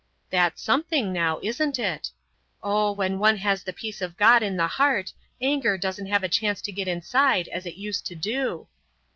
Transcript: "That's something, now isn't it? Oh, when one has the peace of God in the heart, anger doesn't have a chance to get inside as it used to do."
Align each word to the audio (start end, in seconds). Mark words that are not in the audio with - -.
"That's 0.31 0.59
something, 0.63 1.13
now 1.13 1.39
isn't 1.43 1.77
it? 1.77 2.09
Oh, 2.63 2.91
when 2.91 3.19
one 3.19 3.37
has 3.37 3.61
the 3.61 3.71
peace 3.71 4.01
of 4.01 4.17
God 4.17 4.41
in 4.41 4.57
the 4.57 4.65
heart, 4.65 5.13
anger 5.39 5.77
doesn't 5.77 6.07
have 6.07 6.23
a 6.23 6.27
chance 6.27 6.59
to 6.63 6.71
get 6.71 6.87
inside 6.87 7.47
as 7.49 7.67
it 7.67 7.75
used 7.75 8.07
to 8.07 8.15
do." 8.15 8.65